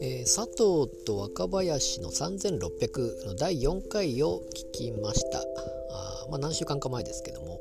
[0.00, 5.40] えー、佐藤と若林の3600の第4回を聞きました。
[5.40, 5.42] あ、
[6.30, 7.60] まあ、何週間か前ですけども。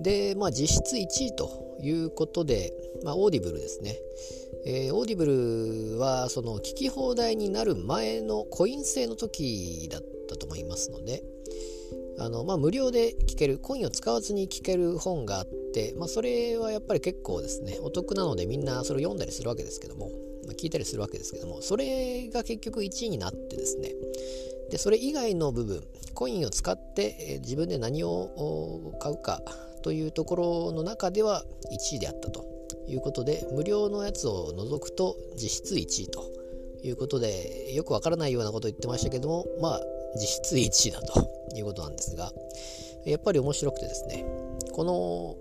[0.00, 2.72] で、まあ、実質1位ということで、
[3.02, 3.98] まあ、オーディブルですね、
[4.66, 5.24] えー、オーディブ
[5.94, 11.24] ルはその聞き放題になる前のコイン制の時だったと思いますので
[12.18, 20.10] あの、まあ、無料で聞けるコインを使わずに聞ける本があって、まあ、それはやっぱり結構ですねお得なのでみんなそれを読んだりするわけですけども、
[20.46, 23.90] まあ、聞いたりするわけですけどもそれが結局1位になってですね
[24.70, 25.82] でそれ以外の部分
[26.14, 29.42] コインを使って、自分で何を買うか
[29.82, 32.46] というところの中では1位であったと
[32.88, 36.24] いうことで無料のやつを除くと実質1位と
[36.82, 39.80] いうことでよくわからないようなことを言ってましたけどもまあ
[40.16, 42.32] 実質1位だということなんですが
[43.04, 44.24] やっぱり面白くてですね
[44.72, 45.36] この、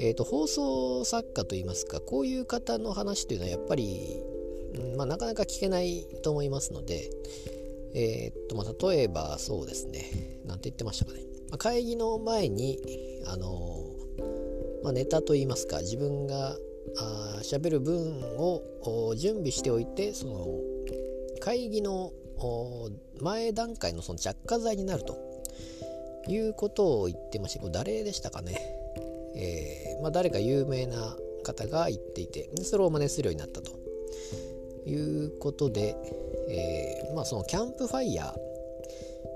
[0.00, 4.22] えーと、放送作家といいますかこういう方の話というのはやっぱり、
[4.96, 7.10] まあ、なかなか聞けないと思いますので
[7.94, 10.04] えー、っとまあ、例えばそうですね
[10.44, 12.78] 何て言ってましたかね、まあ、会議の前に
[13.26, 13.86] あの
[14.82, 16.56] まあ、ネタといいますか自分が
[17.42, 18.62] 喋る分を
[19.16, 20.46] 準備しておいてその
[21.40, 22.12] 会議の
[23.20, 25.36] 前段階のその着火剤になると。
[26.28, 28.58] いうことを言ってましてこれ誰でしたかね、
[29.34, 33.76] えー、まあ、誰か有名な方が言っていてそれを真似するようになったと。
[34.86, 35.96] いうことで、
[36.48, 38.34] えー、まあ、そのキャンプファイヤー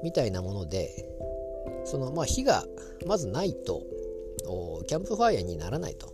[0.04, 1.08] みたいなもので
[1.84, 2.64] そのまあ火が
[3.04, 3.82] まずないと
[4.86, 6.12] キャンプファイヤーにならないと。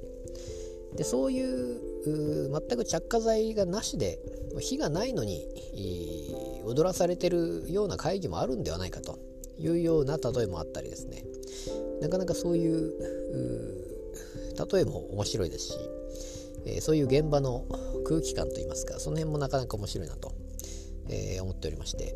[0.96, 4.18] でそういう全く着火剤がなしで
[4.60, 5.46] 火がないのに
[6.64, 9.18] 踊らされてるような会議もあるんではないかと
[9.58, 11.24] いうような例えもあったりですね。
[12.00, 12.92] なかなかそういう
[14.72, 15.74] 例えも面白いですし、
[16.66, 17.64] えー、そういう現場の
[18.06, 20.32] 空気感といいますかその辺もなかなか面白いなと、
[21.08, 22.14] えー、思っておりまして、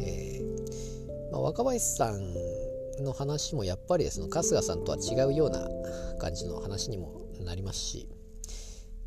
[0.00, 2.34] えーまあ、若林さん
[3.02, 5.68] の話もやっぱりですね春日さんとは違うような
[6.20, 8.08] 感じの話にもなりますし、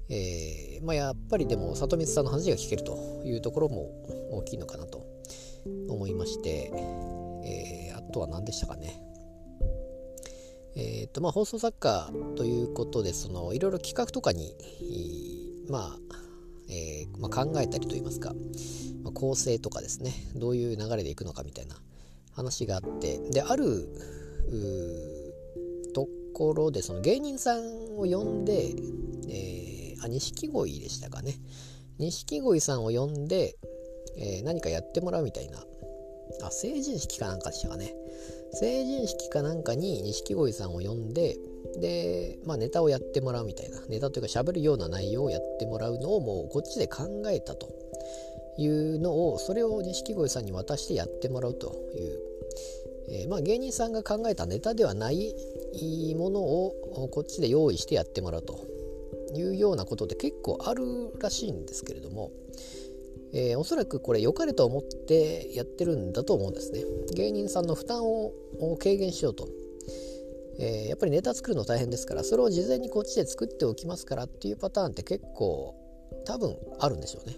[0.10, 3.92] えー、まあ、やっぱりでも里光さんの話が聞けるというところも
[4.32, 5.06] 大きいのかなと
[5.90, 6.72] 思いまして、
[7.46, 9.02] えー、あとは何でしたかね。
[10.80, 14.56] えーとまあ、放送作家ということでそのいろいろ企画とかに、
[15.68, 15.98] まあ
[16.70, 18.34] えー、まあ、考えたりといいますか、
[19.04, 21.78] まあ、構成とかですねどういう流れでいくのかみたいな
[22.34, 23.90] 話があってである
[25.96, 28.76] ところでその芸人さんを呼んで、
[29.30, 29.57] えー、
[30.04, 31.40] あ錦鯉でしたかね。
[32.00, 33.56] 錦鯉さんを呼んで、
[34.18, 35.60] えー、何かやってもらうみたいな。
[36.44, 37.94] あ成人式かなんかでしたかね。
[38.54, 41.38] 成人式かなんかに錦鯉さんを呼んで
[41.80, 43.80] で、まあ、ネタをやってもらうみたいな。
[43.88, 47.88] ネタというか喋るような内容をやってもらうのをもうこっちで考えたと。
[48.58, 52.20] いうのをそれを錦鯉さんに渡してやってもらうという、
[53.10, 55.34] えー、まあ、芸人さんが考えたネタではない
[56.16, 58.77] ものをこっちで用意してやってもらうと。
[59.36, 60.84] いうようなことで結構ある
[61.20, 62.32] らしいんですけれども、
[63.34, 66.84] えー、おそらくこれ良かれと思ってやってるんだと思うんですね。
[67.14, 68.32] 芸人さんの負担を
[68.80, 69.48] 軽減しようと、
[70.60, 75.76] えー、やっぱりネタ作るの大変ですからそれを事前にこっちで作っておきますからっていうパターンって結構
[76.26, 77.36] 多分あるんでしょうね。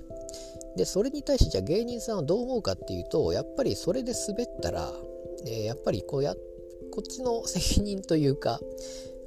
[0.76, 4.92] でそれに対してじゃあ芸人さんはどう思うかっていうとやっぱりそれで滑ったら、
[5.46, 6.36] えー、やっぱりこうや
[6.92, 8.60] こっちの責任というか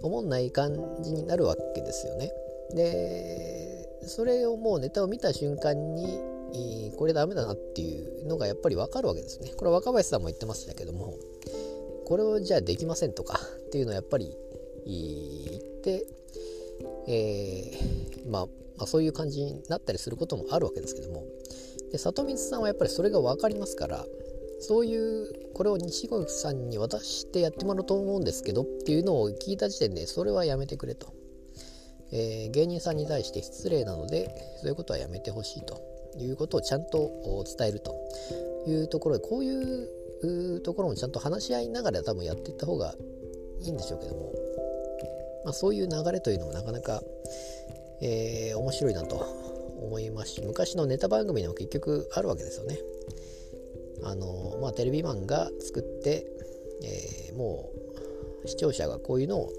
[0.03, 2.33] 思んない感じになるわけですよね。
[2.75, 6.21] でそれをもうネタを見た瞬間に
[6.97, 9.53] これダメだなっていうのがやっぱり分かるわけですね。
[9.57, 11.15] これ若林さんも言ってましたけども
[12.07, 14.37] これをじゃあできませんとかっていうのはやっぱり
[14.87, 16.05] 言って、
[17.09, 18.47] えー、まあ
[18.77, 21.25] まあ、そういう感じになったりすることもあるわけですけども
[21.93, 24.05] で里光さんはやっぱりそれが分かりますから
[24.61, 31.13] そういうこれを西郷さんに渡してやってもらうと思うんですけどっていうのを聞いた時点でそれはやめてくれと、
[32.13, 35.81] えー、芸人さんに対して失礼なのでそういうことはやめてほしいと
[36.19, 37.11] いうことをちゃんと
[37.59, 37.95] 伝えると
[38.67, 42.95] いうところでこういうところもちゃんと話し合いながら多分やっていった方が
[43.63, 44.33] いいんでしょうけども、
[45.45, 47.03] まあ、そういう流れというのもなかなか
[48.03, 49.17] えー、面白いなと
[49.81, 52.79] 思いますし昔のネタ番組でも結局あるわけですよね。
[54.05, 56.27] あのまあ、テレビマンが作って、
[56.83, 57.71] えー、も
[58.45, 59.53] う視聴者がこういうのを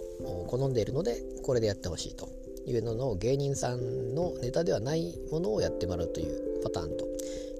[0.47, 2.27] 好んでいるのでこれでやってほしいと
[2.65, 7.05] いうのの芸人さんのネタではないものをやってもらうというパターンと、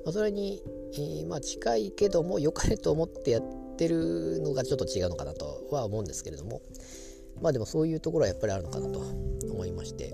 [0.06, 0.62] まあ、それに、
[0.94, 3.44] えー、まあ、近いけども良かれと思ってやっ
[3.78, 6.62] てるのがちょっと違うのかなとは思うんですけれども、
[7.42, 9.34] まあでもそういうところはやっぱりあるのかなと。
[9.54, 10.14] 思いまして、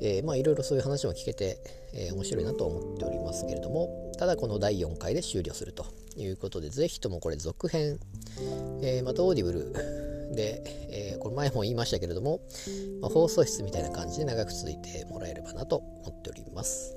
[0.00, 1.58] えー、まあいろいろそういう話も聞けて、
[1.92, 4.12] えー、面白いなと思っておりますけれども。
[4.16, 5.86] ただこの第4回で終了すると
[6.16, 7.98] いうことでぜひともこれ続編、
[8.80, 10.03] えー、またオーディブル
[10.34, 12.40] で、えー、これ前も言いましたけれども、
[13.00, 16.96] まあ、放送室みたいな感じで長く続いてもらえればなと思っております。